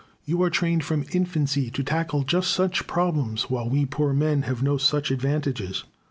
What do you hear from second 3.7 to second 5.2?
poor men have no such